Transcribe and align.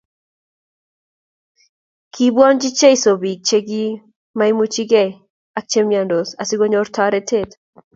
Kinbwonchi 2.13 2.69
Jesu 2.79 3.09
biik 3.21 3.39
che 3.47 3.57
kimaimuchiei 3.67 5.09
ak 5.57 5.65
chekimyandos 5.71 6.29
asikonyor 6.41 6.87
toretet 6.95 7.49